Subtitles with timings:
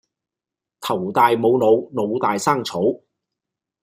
[0.79, 2.81] 頭大冇腦，腦大生草